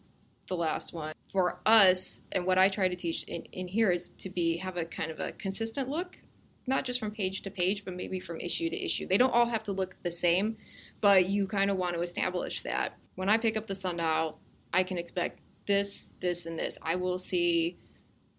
the 0.48 0.56
last 0.56 0.92
one." 0.92 1.14
For 1.32 1.60
us, 1.64 2.22
and 2.32 2.44
what 2.44 2.58
I 2.58 2.68
try 2.68 2.88
to 2.88 2.96
teach 2.96 3.22
in, 3.24 3.42
in 3.52 3.68
here 3.68 3.90
is 3.90 4.08
to 4.18 4.30
be 4.30 4.56
have 4.56 4.76
a 4.76 4.84
kind 4.84 5.10
of 5.10 5.20
a 5.20 5.32
consistent 5.32 5.88
look, 5.88 6.18
not 6.66 6.84
just 6.84 6.98
from 6.98 7.12
page 7.12 7.42
to 7.42 7.50
page, 7.50 7.84
but 7.84 7.94
maybe 7.94 8.18
from 8.20 8.40
issue 8.40 8.68
to 8.68 8.84
issue. 8.84 9.06
They 9.06 9.18
don't 9.18 9.32
all 9.32 9.48
have 9.48 9.62
to 9.64 9.72
look 9.72 9.96
the 10.02 10.10
same, 10.10 10.56
but 11.00 11.26
you 11.26 11.46
kind 11.46 11.70
of 11.70 11.76
want 11.76 11.94
to 11.94 12.02
establish 12.02 12.62
that 12.62 12.94
when 13.14 13.28
I 13.28 13.36
pick 13.36 13.56
up 13.56 13.66
the 13.66 13.74
sundial, 13.74 14.38
I 14.72 14.82
can 14.82 14.96
expect 14.96 15.40
this, 15.66 16.14
this, 16.20 16.46
and 16.46 16.58
this. 16.58 16.78
I 16.80 16.96
will 16.96 17.18
see 17.18 17.76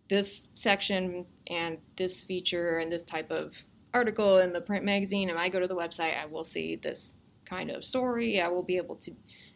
this 0.10 0.50
section 0.56 1.26
and 1.48 1.78
this 1.96 2.24
feature 2.24 2.80
and 2.80 2.92
this 2.92 3.04
type 3.04 3.32
of 3.32 3.54
article 3.94 4.40
in 4.40 4.52
the 4.52 4.60
print 4.60 4.84
magazine. 4.84 5.30
and 5.30 5.38
I 5.38 5.50
go 5.50 5.60
to 5.60 5.68
the 5.68 5.76
website, 5.76 6.20
I 6.20 6.26
will 6.26 6.44
see 6.44 6.78
this 6.78 7.18
kind 7.46 7.70
of 7.70 7.86
story, 7.86 8.42
I 8.42 8.48
will 8.48 8.64
be 8.64 8.78
able 8.78 8.96
to 8.96 9.12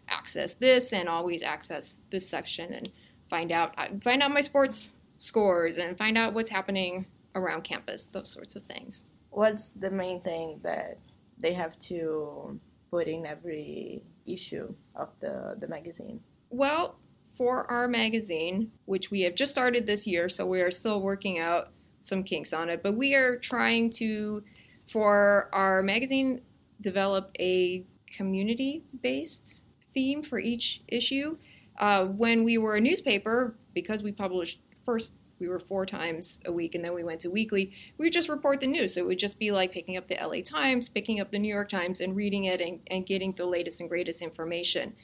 access 0.07 0.53
this 0.53 0.93
and 0.93 1.09
always 1.09 1.41
access 1.41 2.01
this 2.11 2.29
section 2.29 2.71
and 2.73 2.91
find 3.29 3.51
out 3.51 3.73
uh, 3.77 3.87
find 4.01 4.21
out 4.21 4.31
my 4.31 4.41
sports 4.41 4.93
scores 5.19 5.77
and 5.77 5.97
find 5.97 6.17
out 6.17 6.33
what's 6.33 6.49
happening 6.49 7.05
around 7.35 7.63
campus, 7.63 8.07
those 8.07 8.29
sorts 8.29 8.55
of 8.55 8.63
things. 8.63 9.05
What's 9.29 9.71
the 9.71 9.91
main 9.91 10.21
thing 10.21 10.59
that 10.63 10.99
they 11.37 11.53
have 11.53 11.77
to 11.79 12.59
put 12.89 13.07
in 13.07 13.25
every 13.25 14.03
issue 14.25 14.73
of 14.95 15.09
the, 15.19 15.55
the 15.59 15.67
magazine? 15.67 16.21
Well, 16.49 16.97
for 17.37 17.69
our 17.69 17.87
magazine, 17.87 18.71
which 18.85 19.11
we 19.11 19.21
have 19.21 19.35
just 19.35 19.51
started 19.51 19.85
this 19.85 20.07
year, 20.07 20.29
so 20.29 20.45
we 20.45 20.61
are 20.61 20.71
still 20.71 21.01
working 21.01 21.39
out 21.39 21.69
some 21.99 22.23
kinks 22.23 22.53
on 22.53 22.69
it, 22.69 22.81
but 22.81 22.95
we 22.95 23.13
are 23.15 23.37
trying 23.37 23.89
to, 23.89 24.43
for 24.89 25.49
our 25.51 25.83
magazine, 25.83 26.41
develop 26.79 27.31
a 27.39 27.83
community 28.15 28.83
based 29.01 29.63
theme 29.93 30.21
for 30.21 30.39
each 30.39 30.81
issue. 30.87 31.35
Uh, 31.77 32.05
when 32.05 32.43
we 32.43 32.57
were 32.57 32.75
a 32.75 32.81
newspaper, 32.81 33.55
because 33.73 34.01
we 34.03 34.11
published 34.11 34.59
first, 34.85 35.15
we 35.39 35.47
were 35.47 35.59
four 35.59 35.85
times 35.85 36.39
a 36.45 36.51
week, 36.51 36.75
and 36.75 36.83
then 36.83 36.93
we 36.93 37.03
went 37.03 37.19
to 37.21 37.29
weekly. 37.29 37.73
We 37.97 38.05
would 38.05 38.13
just 38.13 38.29
report 38.29 38.61
the 38.61 38.67
news. 38.67 38.93
So 38.93 39.01
it 39.01 39.07
would 39.07 39.19
just 39.19 39.37
be 39.37 39.51
like 39.51 39.71
picking 39.71 39.97
up 39.97 40.07
the 40.07 40.15
LA 40.15 40.41
Times, 40.41 40.87
picking 40.87 41.19
up 41.19 41.31
the 41.31 41.39
New 41.39 41.53
York 41.53 41.69
Times, 41.69 41.99
and 41.99 42.15
reading 42.15 42.45
it 42.45 42.61
and, 42.61 42.79
and 42.87 43.05
getting 43.05 43.33
the 43.33 43.45
latest 43.45 43.81
and 43.81 43.89
greatest 43.89 44.21
information. 44.21 44.95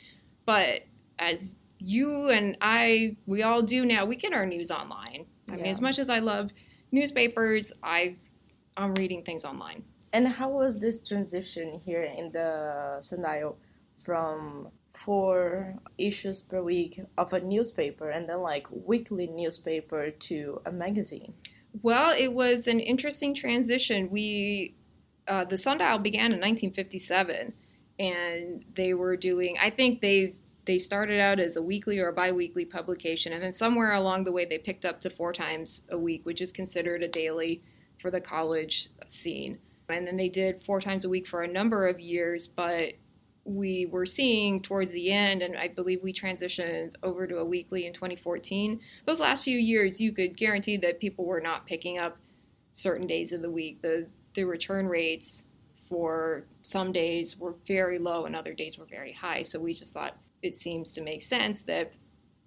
But 0.45 0.83
as 1.19 1.55
you 1.79 2.29
and 2.29 2.57
I, 2.61 3.17
we 3.25 3.43
all 3.43 3.61
do 3.61 3.85
now, 3.85 4.05
we 4.05 4.15
get 4.15 4.33
our 4.33 4.45
news 4.45 4.71
online. 4.71 5.25
I 5.49 5.55
mean, 5.57 5.65
as 5.65 5.81
much 5.81 5.99
as 5.99 6.09
I 6.09 6.19
love 6.19 6.51
newspapers, 6.91 7.73
I, 7.83 8.15
I'm 8.77 8.93
reading 8.95 9.23
things 9.23 9.43
online. 9.43 9.83
And 10.13 10.27
how 10.27 10.49
was 10.49 10.79
this 10.79 11.01
transition 11.01 11.79
here 11.79 12.03
in 12.03 12.31
the 12.31 12.97
Sundial 12.99 13.57
from 14.03 14.69
four 15.05 15.75
issues 15.97 16.41
per 16.41 16.61
week 16.61 17.01
of 17.17 17.33
a 17.33 17.41
newspaper 17.41 18.09
and 18.09 18.29
then 18.29 18.39
like 18.39 18.67
weekly 18.69 19.27
newspaper 19.27 20.11
to 20.11 20.61
a 20.65 20.71
magazine? 20.71 21.33
Well, 21.81 22.13
it 22.17 22.33
was 22.33 22.67
an 22.67 22.79
interesting 22.79 23.33
transition. 23.33 24.09
We, 24.11 24.75
uh, 25.27 25.45
the 25.45 25.57
Sundial 25.57 25.99
began 25.99 26.33
in 26.33 26.39
1957, 26.39 27.53
and 27.99 28.65
they 28.75 28.93
were 28.93 29.15
doing. 29.15 29.57
I 29.59 29.69
think 29.69 30.01
they 30.01 30.35
they 30.65 30.77
started 30.77 31.19
out 31.19 31.39
as 31.39 31.55
a 31.55 31.61
weekly 31.61 31.97
or 31.99 32.09
a 32.09 32.13
biweekly 32.13 32.65
publication, 32.65 33.33
and 33.33 33.41
then 33.41 33.51
somewhere 33.51 33.93
along 33.93 34.25
the 34.25 34.31
way 34.31 34.45
they 34.45 34.59
picked 34.59 34.85
up 34.85 35.01
to 35.01 35.09
four 35.09 35.33
times 35.33 35.87
a 35.89 35.97
week, 35.97 36.25
which 36.25 36.41
is 36.41 36.51
considered 36.51 37.01
a 37.01 37.07
daily 37.07 37.61
for 37.99 38.11
the 38.11 38.21
college 38.21 38.89
scene. 39.07 39.57
And 39.89 40.07
then 40.07 40.17
they 40.17 40.29
did 40.29 40.61
four 40.61 40.79
times 40.79 41.03
a 41.03 41.09
week 41.09 41.27
for 41.27 41.41
a 41.41 41.47
number 41.47 41.87
of 41.87 41.99
years, 41.99 42.47
but 42.47 42.93
we 43.43 43.87
were 43.87 44.05
seeing 44.05 44.61
towards 44.61 44.91
the 44.91 45.11
end, 45.11 45.41
and 45.41 45.57
I 45.57 45.67
believe 45.67 46.03
we 46.03 46.13
transitioned 46.13 46.93
over 47.03 47.25
to 47.25 47.39
a 47.39 47.45
weekly 47.45 47.87
in 47.87 47.93
2014. 47.93 48.79
Those 49.05 49.19
last 49.19 49.43
few 49.43 49.57
years, 49.57 49.99
you 49.99 50.11
could 50.11 50.37
guarantee 50.37 50.77
that 50.77 50.99
people 50.99 51.25
were 51.25 51.41
not 51.41 51.65
picking 51.65 51.97
up 51.97 52.17
certain 52.73 53.07
days 53.07 53.33
of 53.33 53.41
the 53.41 53.49
week. 53.49 53.81
The 53.81 54.07
the 54.33 54.43
return 54.45 54.87
rates 54.87 55.47
for 55.89 56.45
some 56.61 56.93
days 56.93 57.37
were 57.37 57.55
very 57.67 57.99
low, 57.99 58.25
and 58.25 58.35
other 58.35 58.53
days 58.53 58.77
were 58.77 58.85
very 58.85 59.11
high. 59.11 59.41
So 59.41 59.59
we 59.59 59.73
just 59.73 59.93
thought 59.93 60.17
it 60.41 60.55
seems 60.55 60.93
to 60.93 61.01
make 61.01 61.21
sense 61.21 61.63
that 61.63 61.93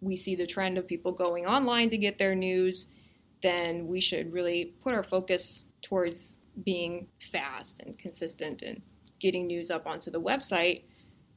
we 0.01 0.17
see 0.17 0.35
the 0.35 0.47
trend 0.47 0.79
of 0.79 0.87
people 0.87 1.13
going 1.13 1.47
online 1.47 1.91
to 1.91 1.99
get 1.99 2.19
their 2.19 2.35
news. 2.35 2.91
Then 3.43 3.87
we 3.87 4.01
should 4.01 4.33
really 4.33 4.75
put 4.83 4.95
our 4.95 5.03
focus 5.03 5.65
towards 5.83 6.39
being 6.65 7.09
fast 7.19 7.81
and 7.81 7.99
consistent 7.99 8.63
and 8.63 8.81
getting 9.25 9.47
news 9.47 9.71
up 9.71 9.87
onto 9.87 10.11
the 10.11 10.21
website, 10.21 10.83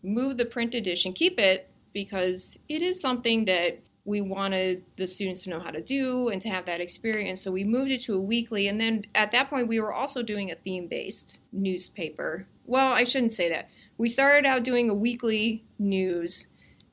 move 0.04 0.36
the 0.36 0.46
print 0.46 0.76
edition, 0.76 1.14
keep 1.14 1.40
it 1.40 1.70
because 1.94 2.60
it 2.68 2.82
is 2.82 3.00
something 3.00 3.46
that 3.46 3.80
we 4.04 4.20
wanted 4.20 4.84
the 4.98 5.08
students 5.08 5.44
to 5.44 5.50
know 5.50 5.60
how 5.60 5.72
to 5.72 5.82
do 5.82 6.28
and 6.28 6.42
to 6.42 6.50
have 6.50 6.66
that 6.66 6.82
experience. 6.82 7.42
So 7.42 7.50
we 7.50 7.64
moved 7.64 7.92
it 7.92 8.02
to 8.04 8.16
a 8.16 8.22
weekly. 8.22 8.68
And 8.68 8.80
then 8.80 9.06
at 9.16 9.32
that 9.32 9.50
point, 9.50 9.70
we 9.70 9.80
were 9.80 9.94
also 9.94 10.22
doing 10.22 10.52
a 10.52 10.56
theme 10.56 10.88
based 10.88 11.40
newspaper. 11.54 12.46
Well, 12.66 12.92
I 12.92 13.06
shouldn't 13.06 13.32
say 13.32 13.48
that. 13.50 13.70
We 13.98 14.10
started 14.10 14.46
out 14.46 14.64
doing 14.64 14.90
a 14.90 14.94
weekly 14.94 15.64
news, 15.80 16.48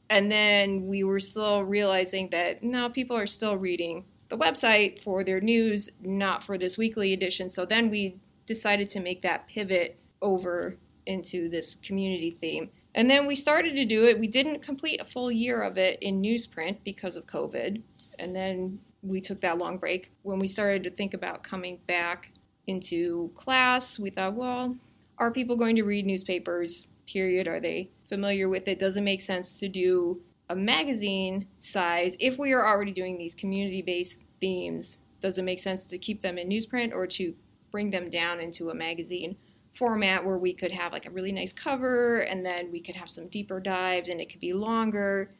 and 0.08 0.30
then 0.30 0.86
we 0.86 1.02
were 1.04 1.20
still 1.20 1.62
realizing 1.64 2.30
that 2.30 2.62
now 2.62 2.88
people 2.88 3.16
are 3.16 3.26
still 3.26 3.56
reading 3.56 4.04
the 4.28 4.38
website 4.38 5.02
for 5.02 5.24
their 5.24 5.40
news, 5.40 5.90
not 6.02 6.44
for 6.44 6.56
this 6.56 6.78
weekly 6.78 7.12
edition. 7.12 7.48
So 7.48 7.66
then 7.66 7.90
we 7.90 8.16
decided 8.46 8.88
to 8.90 9.00
make 9.00 9.22
that 9.22 9.48
pivot 9.48 9.98
over 10.22 10.74
into 11.06 11.48
this 11.48 11.76
community 11.76 12.30
theme. 12.30 12.70
And 12.94 13.10
then 13.10 13.26
we 13.26 13.34
started 13.34 13.74
to 13.76 13.84
do 13.84 14.04
it. 14.04 14.18
We 14.18 14.28
didn't 14.28 14.62
complete 14.62 15.00
a 15.00 15.04
full 15.04 15.30
year 15.30 15.62
of 15.62 15.76
it 15.78 15.98
in 16.00 16.22
newsprint 16.22 16.78
because 16.84 17.16
of 17.16 17.26
COVID. 17.26 17.82
And 18.18 18.34
then 18.34 18.78
we 19.02 19.20
took 19.20 19.40
that 19.40 19.58
long 19.58 19.78
break. 19.78 20.12
When 20.22 20.38
we 20.38 20.46
started 20.46 20.84
to 20.84 20.90
think 20.90 21.14
about 21.14 21.42
coming 21.42 21.80
back 21.86 22.30
into 22.66 23.30
class, 23.34 23.98
we 23.98 24.10
thought, 24.10 24.34
well, 24.34 24.76
are 25.18 25.32
people 25.32 25.56
going 25.56 25.76
to 25.76 25.82
read 25.82 26.06
newspapers? 26.06 26.88
Period. 27.06 27.48
Are 27.48 27.60
they 27.60 27.90
familiar 28.08 28.48
with 28.48 28.68
it? 28.68 28.78
Does 28.78 28.96
it 28.96 29.02
make 29.02 29.20
sense 29.20 29.58
to 29.60 29.68
do 29.68 30.20
a 30.48 30.56
magazine 30.56 31.46
size 31.58 32.16
if 32.20 32.38
we 32.38 32.52
are 32.52 32.66
already 32.66 32.92
doing 32.92 33.18
these 33.18 33.34
community 33.34 33.82
based 33.82 34.22
themes? 34.40 35.00
Does 35.20 35.38
it 35.38 35.44
make 35.44 35.60
sense 35.60 35.86
to 35.86 35.98
keep 35.98 36.22
them 36.22 36.38
in 36.38 36.48
newsprint 36.48 36.92
or 36.92 37.06
to 37.08 37.34
bring 37.70 37.90
them 37.90 38.10
down 38.10 38.40
into 38.40 38.70
a 38.70 38.74
magazine? 38.74 39.36
Format 39.74 40.24
where 40.24 40.38
we 40.38 40.52
could 40.52 40.72
have 40.72 40.92
like 40.92 41.06
a 41.06 41.10
really 41.10 41.32
nice 41.32 41.52
cover 41.52 42.20
and 42.20 42.44
then 42.44 42.70
we 42.70 42.80
could 42.80 42.94
have 42.94 43.10
some 43.10 43.28
deeper 43.28 43.58
dives 43.60 44.08
and 44.08 44.20
it 44.20 44.30
could 44.30 44.40
be 44.40 44.52
longer 44.52 45.30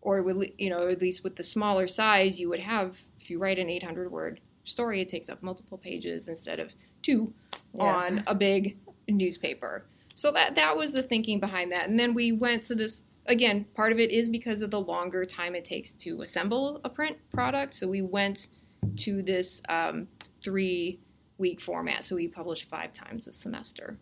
or 0.00 0.22
with 0.22 0.50
you 0.58 0.70
know 0.70 0.88
at 0.88 1.00
least 1.00 1.22
with 1.22 1.36
the 1.36 1.42
smaller 1.42 1.86
size 1.86 2.38
you 2.40 2.48
would 2.48 2.60
have 2.60 2.96
if 3.20 3.30
you 3.30 3.38
write 3.38 3.58
an 3.58 3.70
800 3.70 4.10
word 4.10 4.40
story 4.64 5.00
it 5.00 5.08
takes 5.08 5.28
up 5.28 5.42
multiple 5.42 5.78
pages 5.78 6.28
instead 6.28 6.58
of 6.58 6.72
two 7.02 7.32
yeah. 7.74 7.84
on 7.84 8.24
a 8.26 8.34
big 8.34 8.76
newspaper. 9.08 9.86
So 10.14 10.32
that 10.32 10.56
that 10.56 10.76
was 10.76 10.92
the 10.92 11.02
thinking 11.02 11.40
behind 11.40 11.72
that. 11.72 11.88
And 11.88 11.98
then 11.98 12.14
we 12.14 12.32
went 12.32 12.62
to 12.64 12.74
this 12.74 13.06
again 13.26 13.66
part 13.74 13.92
of 13.92 13.98
it 13.98 14.10
is 14.10 14.28
because 14.28 14.62
of 14.62 14.70
the 14.70 14.80
longer 14.80 15.24
time 15.24 15.54
it 15.54 15.64
takes 15.64 15.94
to 15.94 16.22
assemble 16.22 16.80
a 16.84 16.90
print 16.90 17.18
product. 17.32 17.74
So 17.74 17.86
we 17.86 18.02
went 18.02 18.48
to 18.96 19.22
this 19.22 19.62
um, 19.68 20.08
three 20.42 21.00
week 21.38 21.60
format, 21.60 22.04
so 22.04 22.16
we 22.16 22.28
publish 22.28 22.68
five 22.68 22.92
times 22.92 23.26
a 23.26 23.32
semester. 23.32 23.98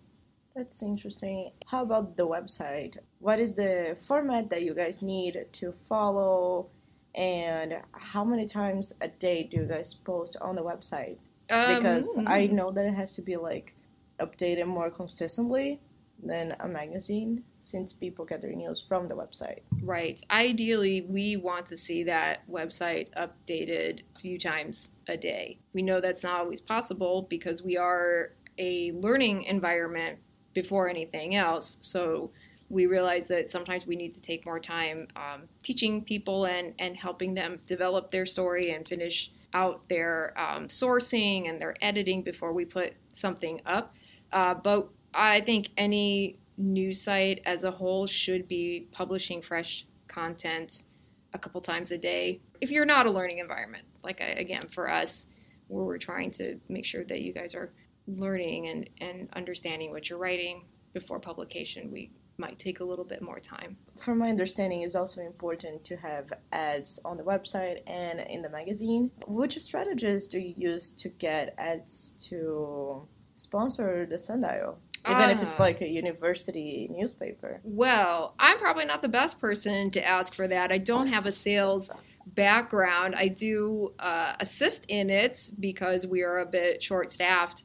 That's 0.54 0.82
interesting. 0.82 1.50
How 1.66 1.82
about 1.82 2.16
the 2.16 2.28
website? 2.28 2.98
What 3.18 3.40
is 3.40 3.54
the 3.54 3.96
format 4.00 4.50
that 4.50 4.62
you 4.62 4.74
guys 4.74 5.02
need 5.02 5.46
to 5.52 5.72
follow? 5.72 6.68
And 7.14 7.80
how 7.92 8.24
many 8.24 8.46
times 8.46 8.92
a 9.00 9.08
day 9.08 9.42
do 9.44 9.58
you 9.58 9.64
guys 9.64 9.94
post 9.94 10.36
on 10.40 10.54
the 10.54 10.62
website? 10.62 11.18
Um, 11.50 11.76
because 11.76 12.18
I 12.26 12.46
know 12.46 12.70
that 12.70 12.86
it 12.86 12.94
has 12.94 13.12
to 13.12 13.22
be 13.22 13.36
like 13.36 13.74
updated 14.20 14.66
more 14.66 14.90
consistently 14.90 15.80
than 16.22 16.56
a 16.60 16.68
magazine 16.68 17.42
since 17.60 17.92
people 17.92 18.24
get 18.24 18.40
their 18.40 18.52
news 18.52 18.80
from 18.80 19.08
the 19.08 19.14
website. 19.14 19.60
Right. 19.82 20.20
Ideally, 20.30 21.02
we 21.02 21.36
want 21.36 21.66
to 21.66 21.76
see 21.76 22.04
that 22.04 22.48
website 22.50 23.08
updated 23.14 24.00
a 24.16 24.20
few 24.20 24.38
times 24.38 24.92
a 25.08 25.16
day. 25.16 25.58
We 25.72 25.82
know 25.82 26.00
that's 26.00 26.22
not 26.22 26.40
always 26.40 26.60
possible 26.60 27.26
because 27.28 27.62
we 27.62 27.76
are 27.76 28.32
a 28.58 28.92
learning 28.92 29.44
environment 29.44 30.18
before 30.52 30.88
anything 30.88 31.34
else. 31.34 31.78
So 31.80 32.30
we 32.70 32.86
realize 32.86 33.26
that 33.28 33.48
sometimes 33.48 33.86
we 33.86 33.96
need 33.96 34.14
to 34.14 34.22
take 34.22 34.46
more 34.46 34.60
time 34.60 35.08
um, 35.16 35.42
teaching 35.62 36.02
people 36.02 36.46
and, 36.46 36.72
and 36.78 36.96
helping 36.96 37.34
them 37.34 37.60
develop 37.66 38.10
their 38.10 38.26
story 38.26 38.70
and 38.70 38.86
finish 38.86 39.30
out 39.52 39.88
their 39.88 40.32
um, 40.36 40.66
sourcing 40.66 41.48
and 41.48 41.60
their 41.60 41.74
editing 41.80 42.22
before 42.22 42.52
we 42.52 42.64
put 42.64 42.94
something 43.12 43.60
up. 43.66 43.94
Uh, 44.32 44.54
but 44.54 44.88
I 45.14 45.40
think 45.40 45.70
any 45.76 46.38
news 46.56 47.00
site 47.00 47.40
as 47.44 47.64
a 47.64 47.70
whole 47.70 48.06
should 48.06 48.48
be 48.48 48.88
publishing 48.92 49.42
fresh 49.42 49.86
content 50.08 50.84
a 51.32 51.38
couple 51.38 51.60
times 51.60 51.90
a 51.90 51.98
day. 51.98 52.40
If 52.60 52.70
you're 52.70 52.84
not 52.84 53.06
a 53.06 53.10
learning 53.10 53.38
environment, 53.38 53.84
like 54.02 54.20
I, 54.20 54.26
again 54.26 54.68
for 54.70 54.88
us, 54.88 55.26
where 55.68 55.84
we're 55.84 55.98
trying 55.98 56.30
to 56.32 56.58
make 56.68 56.84
sure 56.84 57.04
that 57.04 57.22
you 57.22 57.32
guys 57.32 57.54
are 57.54 57.72
learning 58.06 58.68
and, 58.68 58.90
and 59.00 59.28
understanding 59.34 59.90
what 59.90 60.08
you're 60.08 60.18
writing 60.18 60.64
before 60.92 61.18
publication, 61.18 61.90
we 61.90 62.10
might 62.36 62.58
take 62.58 62.80
a 62.80 62.84
little 62.84 63.04
bit 63.04 63.22
more 63.22 63.40
time. 63.40 63.76
From 63.98 64.18
my 64.18 64.28
understanding, 64.28 64.82
it's 64.82 64.94
also 64.94 65.20
important 65.20 65.84
to 65.84 65.96
have 65.96 66.32
ads 66.52 66.98
on 67.04 67.16
the 67.16 67.22
website 67.22 67.80
and 67.86 68.20
in 68.20 68.42
the 68.42 68.48
magazine. 68.48 69.10
Which 69.26 69.56
strategies 69.58 70.28
do 70.28 70.38
you 70.38 70.54
use 70.56 70.92
to 70.92 71.08
get 71.08 71.54
ads 71.58 72.14
to 72.28 73.06
sponsor 73.36 74.06
the 74.06 74.18
Sundial? 74.18 74.78
Even 75.06 75.22
uh, 75.22 75.28
if 75.28 75.42
it's 75.42 75.58
ah. 75.60 75.64
like 75.64 75.80
a 75.82 75.88
university 75.88 76.88
newspaper. 76.90 77.60
Well, 77.62 78.34
I'm 78.38 78.58
probably 78.58 78.86
not 78.86 79.02
the 79.02 79.08
best 79.08 79.40
person 79.40 79.90
to 79.92 80.06
ask 80.06 80.34
for 80.34 80.48
that. 80.48 80.72
I 80.72 80.78
don't 80.78 81.08
have 81.08 81.26
a 81.26 81.32
sales 81.32 81.90
background. 82.26 83.14
I 83.14 83.28
do 83.28 83.92
uh, 83.98 84.34
assist 84.40 84.86
in 84.88 85.10
it 85.10 85.50
because 85.60 86.06
we 86.06 86.22
are 86.22 86.38
a 86.38 86.46
bit 86.46 86.82
short 86.82 87.10
staffed 87.10 87.64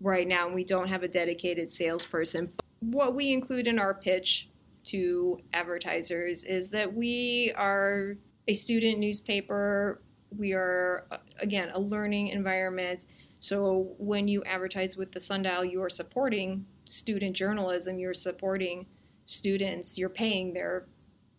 right 0.00 0.26
now 0.26 0.46
and 0.46 0.54
we 0.54 0.64
don't 0.64 0.88
have 0.88 1.02
a 1.02 1.08
dedicated 1.08 1.68
salesperson. 1.68 2.52
But 2.56 2.64
what 2.80 3.14
we 3.14 3.32
include 3.32 3.66
in 3.66 3.78
our 3.78 3.94
pitch 3.94 4.48
to 4.84 5.38
advertisers 5.52 6.44
is 6.44 6.70
that 6.70 6.92
we 6.92 7.52
are 7.56 8.16
a 8.46 8.54
student 8.54 8.98
newspaper. 8.98 10.02
We 10.36 10.54
are, 10.54 11.06
uh, 11.10 11.18
again, 11.40 11.70
a 11.74 11.80
learning 11.80 12.28
environment. 12.28 13.06
So 13.40 13.94
when 13.98 14.28
you 14.28 14.42
advertise 14.44 14.96
with 14.96 15.12
the 15.12 15.20
Sundial, 15.20 15.64
you 15.64 15.82
are 15.82 15.90
supporting 15.90 16.64
student 16.88 17.36
journalism. 17.36 17.98
You're 17.98 18.14
supporting 18.14 18.86
students. 19.24 19.98
You're 19.98 20.08
paying 20.08 20.52
their 20.52 20.86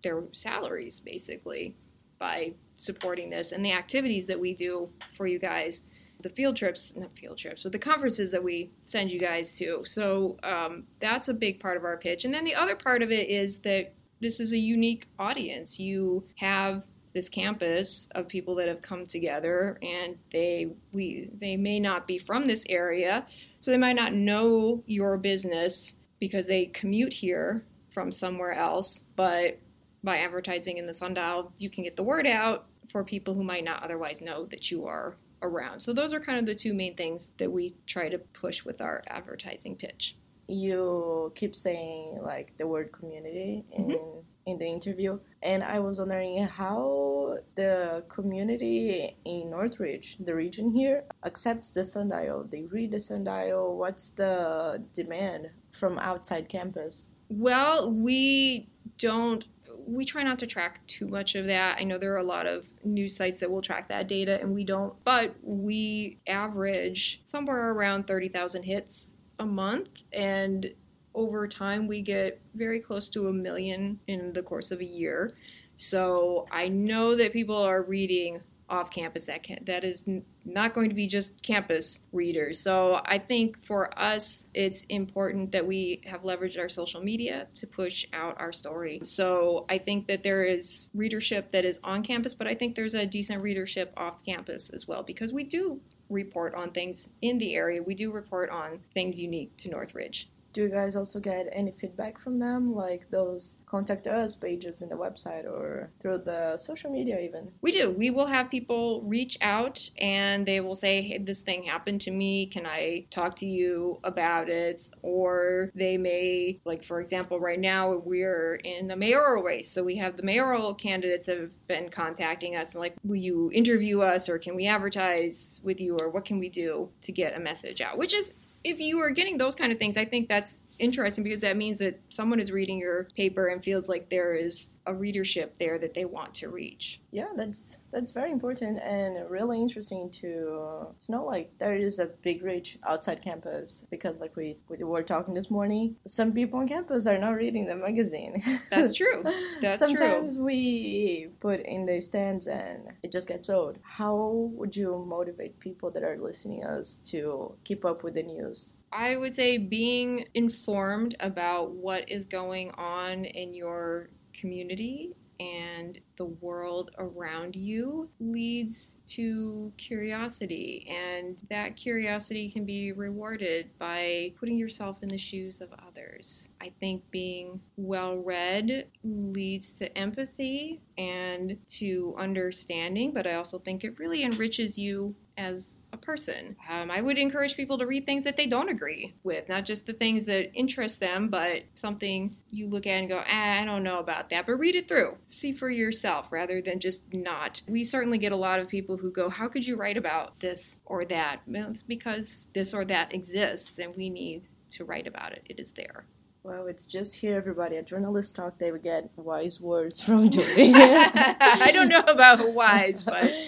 their 0.01 0.23
salaries 0.31 0.99
basically 0.99 1.75
by 2.19 2.53
supporting 2.77 3.29
this 3.29 3.51
and 3.51 3.63
the 3.63 3.73
activities 3.73 4.27
that 4.27 4.39
we 4.39 4.53
do 4.53 4.89
for 5.13 5.27
you 5.27 5.37
guys 5.37 5.87
the 6.21 6.29
field 6.29 6.55
trips 6.55 6.95
not 6.95 7.13
field 7.17 7.37
trips 7.37 7.63
but 7.63 7.71
the 7.71 7.79
conferences 7.79 8.31
that 8.31 8.43
we 8.43 8.69
send 8.85 9.11
you 9.11 9.19
guys 9.19 9.57
to 9.57 9.83
so 9.85 10.37
um, 10.43 10.83
that's 10.99 11.27
a 11.27 11.33
big 11.33 11.59
part 11.59 11.75
of 11.75 11.83
our 11.83 11.97
pitch 11.97 12.25
and 12.25 12.33
then 12.33 12.45
the 12.45 12.55
other 12.55 12.75
part 12.75 13.01
of 13.01 13.11
it 13.11 13.29
is 13.29 13.59
that 13.59 13.93
this 14.21 14.39
is 14.39 14.53
a 14.53 14.57
unique 14.57 15.07
audience 15.17 15.79
you 15.79 16.21
have 16.35 16.85
this 17.13 17.27
campus 17.27 18.07
of 18.15 18.27
people 18.27 18.53
that 18.55 18.67
have 18.67 18.81
come 18.81 19.05
together 19.05 19.77
and 19.81 20.17
they 20.31 20.71
we 20.93 21.29
they 21.33 21.57
may 21.57 21.79
not 21.79 22.05
be 22.07 22.19
from 22.19 22.45
this 22.45 22.65
area 22.69 23.25
so 23.59 23.71
they 23.71 23.77
might 23.77 23.95
not 23.95 24.13
know 24.13 24.83
your 24.85 25.17
business 25.17 25.95
because 26.19 26.47
they 26.47 26.65
commute 26.67 27.13
here 27.13 27.65
from 27.91 28.11
somewhere 28.11 28.53
else 28.53 29.03
but 29.15 29.59
by 30.03 30.19
advertising 30.19 30.77
in 30.77 30.85
the 30.85 30.93
sundial 30.93 31.51
you 31.57 31.69
can 31.69 31.83
get 31.83 31.95
the 31.95 32.03
word 32.03 32.27
out 32.27 32.67
for 32.87 33.03
people 33.03 33.33
who 33.33 33.43
might 33.43 33.63
not 33.63 33.83
otherwise 33.83 34.21
know 34.21 34.45
that 34.45 34.71
you 34.71 34.85
are 34.85 35.15
around 35.41 35.79
so 35.79 35.93
those 35.93 36.13
are 36.13 36.19
kind 36.19 36.39
of 36.39 36.45
the 36.45 36.55
two 36.55 36.73
main 36.73 36.95
things 36.95 37.31
that 37.37 37.51
we 37.51 37.73
try 37.85 38.09
to 38.09 38.17
push 38.17 38.63
with 38.65 38.81
our 38.81 39.01
advertising 39.07 39.75
pitch 39.75 40.15
you 40.47 41.31
keep 41.35 41.55
saying 41.55 42.17
like 42.21 42.55
the 42.57 42.65
word 42.67 42.91
community 42.91 43.63
in 43.71 43.85
Mhm. 43.85 44.23
In 44.49 44.57
the 44.57 44.67
interview 44.67 45.19
and 45.43 45.63
i 45.63 45.79
was 45.79 45.99
wondering 45.99 46.45
how 46.45 47.37
the 47.55 48.03
community 48.09 49.15
in 49.25 49.49
northridge 49.49 50.17
the 50.19 50.33
region 50.33 50.73
here 50.73 51.03
accepts 51.25 51.71
the 51.71 51.83
sundial 51.83 52.43
they 52.49 52.63
read 52.65 52.91
the 52.91 52.99
sundial 52.99 53.77
what's 53.77 54.09
the 54.11 54.83
demand 54.93 55.49
from 55.71 55.97
outside 55.99 56.49
campus 56.49 57.11
Well, 57.29 57.91
we 57.91 58.69
don't. 58.97 59.45
We 59.85 60.05
try 60.05 60.23
not 60.23 60.39
to 60.39 60.47
track 60.47 60.85
too 60.87 61.07
much 61.07 61.35
of 61.35 61.45
that. 61.45 61.77
I 61.79 61.83
know 61.83 61.97
there 61.97 62.13
are 62.13 62.17
a 62.17 62.23
lot 62.23 62.45
of 62.47 62.65
news 62.83 63.15
sites 63.15 63.39
that 63.39 63.49
will 63.49 63.61
track 63.61 63.87
that 63.89 64.07
data, 64.07 64.39
and 64.41 64.53
we 64.53 64.63
don't. 64.63 64.93
But 65.03 65.35
we 65.43 66.19
average 66.27 67.21
somewhere 67.23 67.71
around 67.71 68.07
30,000 68.07 68.63
hits 68.63 69.15
a 69.37 69.45
month, 69.45 70.03
and 70.11 70.73
over 71.19 71.47
time, 71.47 71.87
we 71.87 72.01
get 72.01 72.39
very 72.55 72.79
close 72.79 73.09
to 73.09 73.27
a 73.27 73.33
million 73.33 73.99
in 74.07 74.33
the 74.33 74.41
course 74.41 74.71
of 74.71 74.79
a 74.79 74.85
year. 74.85 75.33
So 75.75 76.47
I 76.51 76.67
know 76.67 77.15
that 77.15 77.33
people 77.33 77.55
are 77.55 77.83
reading 77.83 78.41
off 78.69 78.91
campus. 78.91 79.25
That 79.25 79.43
can, 79.43 79.63
that 79.65 79.83
is 79.83 80.05
not 80.45 80.73
going 80.73 80.89
to 80.89 80.95
be 80.95 81.07
just 81.07 81.41
campus 81.41 82.01
readers. 82.11 82.59
So 82.59 83.01
I 83.05 83.17
think 83.17 83.63
for 83.63 83.97
us, 83.99 84.49
it's 84.53 84.83
important 84.83 85.51
that 85.51 85.65
we 85.65 86.01
have 86.05 86.21
leveraged 86.23 86.59
our 86.59 86.69
social 86.69 87.01
media 87.01 87.47
to 87.55 87.67
push 87.67 88.05
out 88.13 88.39
our 88.39 88.51
story. 88.51 89.01
So 89.03 89.65
I 89.69 89.77
think 89.77 90.07
that 90.07 90.23
there 90.23 90.43
is 90.43 90.89
readership 90.93 91.51
that 91.51 91.65
is 91.65 91.79
on 91.83 92.03
campus, 92.03 92.33
but 92.33 92.47
I 92.47 92.53
think 92.53 92.75
there's 92.75 92.93
a 92.93 93.05
decent 93.05 93.41
readership 93.41 93.93
off 93.97 94.23
campus 94.23 94.69
as 94.69 94.87
well 94.87 95.03
because 95.03 95.33
we 95.33 95.43
do 95.43 95.79
report 96.09 96.55
on 96.55 96.71
things 96.71 97.09
in 97.21 97.37
the 97.37 97.55
area. 97.55 97.81
We 97.81 97.95
do 97.95 98.11
report 98.11 98.49
on 98.49 98.79
things 98.93 99.19
unique 99.19 99.55
to 99.57 99.69
Northridge. 99.69 100.29
Do 100.53 100.63
you 100.63 100.69
guys 100.69 100.95
also 100.95 101.19
get 101.19 101.47
any 101.51 101.71
feedback 101.71 102.19
from 102.19 102.39
them 102.39 102.75
like 102.75 103.09
those 103.11 103.57
contact 103.65 104.07
us 104.07 104.35
pages 104.35 104.81
in 104.81 104.89
the 104.89 104.95
website 104.95 105.45
or 105.45 105.89
through 106.01 106.17
the 106.19 106.57
social 106.57 106.91
media 106.91 107.19
even 107.19 107.51
We 107.61 107.71
do. 107.71 107.91
We 107.91 108.09
will 108.09 108.25
have 108.25 108.49
people 108.49 109.01
reach 109.07 109.37
out 109.41 109.89
and 109.99 110.45
they 110.45 110.61
will 110.61 110.75
say, 110.75 111.01
hey, 111.01 111.17
this 111.17 111.41
thing 111.41 111.63
happened 111.63 112.01
to 112.01 112.11
me. 112.11 112.47
Can 112.47 112.65
I 112.65 113.05
talk 113.09 113.35
to 113.37 113.45
you 113.45 113.99
about 114.03 114.49
it? 114.49 114.89
Or 115.01 115.71
they 115.75 115.97
may, 115.97 116.59
like, 116.65 116.83
for 116.83 116.99
example, 116.99 117.39
right 117.39 117.59
now 117.59 117.97
we're 117.97 118.55
in 118.55 118.87
the 118.87 118.95
mayoral 118.95 119.43
race. 119.43 119.69
So 119.69 119.83
we 119.83 119.95
have 119.97 120.17
the 120.17 120.23
mayoral 120.23 120.73
candidates 120.73 121.27
have 121.27 121.51
been 121.67 121.89
contacting 121.89 122.55
us 122.55 122.73
and, 122.73 122.81
like, 122.81 122.95
will 123.03 123.15
you 123.15 123.51
interview 123.53 124.01
us 124.01 124.29
or 124.29 124.37
can 124.37 124.55
we 124.55 124.67
advertise 124.67 125.59
with 125.63 125.79
you 125.79 125.97
or 125.99 126.09
what 126.09 126.25
can 126.25 126.39
we 126.39 126.49
do 126.49 126.89
to 127.01 127.11
get 127.11 127.35
a 127.35 127.39
message 127.39 127.81
out? 127.81 127.97
Which 127.97 128.13
is, 128.13 128.33
if 128.63 128.79
you 128.79 128.99
are 128.99 129.09
getting 129.11 129.37
those 129.37 129.55
kind 129.55 129.71
of 129.71 129.79
things, 129.79 129.97
I 129.97 130.05
think 130.05 130.29
that's 130.29 130.65
interesting 130.79 131.23
because 131.23 131.41
that 131.41 131.57
means 131.57 131.79
that 131.79 131.99
someone 132.09 132.39
is 132.39 132.51
reading 132.51 132.77
your 132.79 133.05
paper 133.15 133.47
and 133.47 133.63
feels 133.63 133.89
like 133.89 134.09
there 134.09 134.33
is 134.33 134.79
a 134.85 134.93
readership 134.93 135.57
there 135.59 135.77
that 135.77 135.93
they 135.93 136.05
want 136.05 136.33
to 136.33 136.49
reach. 136.49 136.99
yeah 137.11 137.27
that's 137.35 137.79
that's 137.91 138.11
very 138.11 138.31
important 138.31 138.79
and 138.79 139.29
really 139.29 139.59
interesting 139.59 140.09
to 140.09 140.87
to 140.99 141.11
know 141.11 141.25
like 141.25 141.49
there 141.57 141.75
is 141.75 141.99
a 141.99 142.05
big 142.21 142.43
reach 142.43 142.77
outside 142.87 143.21
campus 143.21 143.83
because 143.89 144.19
like 144.19 144.35
we, 144.35 144.57
we 144.69 144.77
were 144.83 145.03
talking 145.03 145.33
this 145.33 145.49
morning 145.49 145.95
some 146.05 146.31
people 146.31 146.59
on 146.59 146.67
campus 146.67 147.07
are 147.07 147.17
not 147.17 147.35
reading 147.35 147.65
the 147.65 147.75
magazine 147.75 148.41
That's 148.69 148.93
true. 148.93 149.23
That's 149.61 149.77
true. 149.77 149.87
sometimes 149.87 150.37
we 150.37 151.29
put 151.39 151.61
in 151.61 151.85
the 151.85 151.99
stands 151.99 152.47
and 152.47 152.89
it 153.03 153.11
just 153.11 153.27
gets 153.27 153.49
old 153.49 153.77
how 153.83 154.49
would 154.53 154.75
you 154.75 155.03
motivate 155.07 155.59
people 155.59 155.91
that 155.91 156.03
are 156.03 156.17
listening 156.17 156.63
us 156.63 156.97
to 157.11 157.53
keep 157.63 157.83
up 157.85 158.03
with 158.03 158.13
the 158.13 158.23
news 158.23 158.75
I 158.91 159.15
would 159.15 159.33
say 159.33 159.57
being 159.57 160.25
informed 160.33 161.15
about 161.19 161.71
what 161.71 162.09
is 162.09 162.25
going 162.25 162.71
on 162.71 163.25
in 163.25 163.53
your 163.53 164.09
community 164.33 165.15
and 165.39 165.99
the 166.17 166.25
world 166.25 166.91
around 166.97 167.55
you 167.55 168.09
leads 168.19 168.97
to 169.07 169.71
curiosity. 169.77 170.85
And 170.89 171.37
that 171.49 171.77
curiosity 171.77 172.51
can 172.51 172.65
be 172.65 172.91
rewarded 172.91 173.69
by 173.79 174.33
putting 174.37 174.57
yourself 174.57 175.01
in 175.01 175.07
the 175.07 175.17
shoes 175.17 175.61
of 175.61 175.69
others. 175.87 176.49
I 176.61 176.73
think 176.79 177.09
being 177.09 177.61
well 177.77 178.17
read 178.17 178.87
leads 179.03 179.73
to 179.75 179.97
empathy 179.97 180.81
and 180.97 181.57
to 181.69 182.15
understanding, 182.17 183.13
but 183.13 183.25
I 183.25 183.35
also 183.35 183.59
think 183.59 183.83
it 183.83 183.97
really 183.97 184.23
enriches 184.23 184.77
you 184.77 185.15
as 185.37 185.77
person. 186.09 186.55
Um, 186.67 186.89
I 186.89 187.01
would 187.03 187.19
encourage 187.19 187.55
people 187.55 187.77
to 187.77 187.85
read 187.85 188.07
things 188.07 188.23
that 188.23 188.35
they 188.35 188.47
don't 188.47 188.67
agree 188.69 189.13
with, 189.23 189.47
not 189.47 189.63
just 189.63 189.85
the 189.85 189.93
things 189.93 190.25
that 190.25 190.51
interest 190.55 190.99
them, 190.99 191.27
but 191.27 191.61
something 191.75 192.35
you 192.49 192.67
look 192.67 192.87
at 192.87 192.93
and 192.93 193.07
go, 193.07 193.21
ah, 193.23 193.61
I 193.61 193.63
don't 193.63 193.83
know 193.83 193.99
about 193.99 194.31
that, 194.31 194.47
but 194.47 194.55
read 194.55 194.75
it 194.75 194.87
through. 194.87 195.17
See 195.21 195.51
for 195.51 195.69
yourself 195.69 196.31
rather 196.31 196.61
than 196.61 196.79
just 196.79 197.13
not. 197.13 197.61
We 197.67 197.83
certainly 197.83 198.17
get 198.17 198.31
a 198.31 198.35
lot 198.35 198.59
of 198.59 198.67
people 198.67 198.97
who 198.97 199.11
go, 199.11 199.29
How 199.29 199.47
could 199.47 199.67
you 199.67 199.75
write 199.75 199.97
about 199.97 200.39
this 200.39 200.79
or 200.87 201.05
that? 201.05 201.41
Well, 201.45 201.69
it's 201.69 201.83
because 201.83 202.47
this 202.55 202.73
or 202.73 202.85
that 202.85 203.13
exists 203.13 203.77
and 203.77 203.95
we 203.95 204.09
need 204.09 204.47
to 204.71 204.85
write 204.85 205.05
about 205.05 205.33
it. 205.33 205.43
It 205.45 205.59
is 205.59 205.73
there. 205.73 206.05
well 206.41 206.65
it's 206.65 206.87
just 206.87 207.17
here 207.17 207.37
everybody 207.37 207.77
at 207.77 207.85
journalist 207.85 208.35
talk 208.35 208.57
they 208.57 208.71
would 208.71 208.81
get 208.81 209.11
wise 209.15 209.61
words 209.61 210.01
from 210.01 210.29
Julie. 210.31 210.73
I 210.75 211.69
don't 211.71 211.89
know 211.89 212.01
about 212.07 212.39
wise, 212.55 213.03
but. 213.03 213.31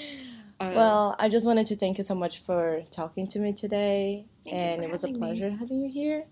uh, 0.61 0.73
Well, 0.75 1.15
I 1.19 1.29
just 1.29 1.45
wanted 1.45 1.65
to 1.67 1.75
thank 1.75 1.97
you 1.97 2.03
so 2.03 2.15
much 2.15 2.39
for 2.39 2.83
talking 2.91 3.27
to 3.27 3.39
me 3.39 3.53
today, 3.53 4.25
and 4.45 4.83
it 4.83 4.89
was 4.91 5.03
a 5.03 5.07
having 5.07 5.21
me. 5.21 5.27
pleasure 5.27 5.49
having 5.49 5.81
you 5.81 5.89
here. 5.91 6.25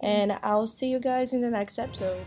And 0.00 0.38
I'll 0.42 0.66
see 0.66 0.88
you 0.88 1.00
guys 1.00 1.32
in 1.32 1.40
the 1.40 1.50
next 1.50 1.78
episode. 1.78 2.24